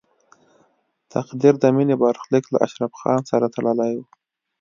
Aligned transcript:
تقدیر 1.13 1.53
د 1.59 1.65
مینې 1.75 1.95
برخلیک 2.03 2.45
له 2.53 2.57
اشرف 2.65 2.91
خان 2.99 3.21
سره 3.31 3.45
تړلی 3.55 3.91
و 3.97 4.01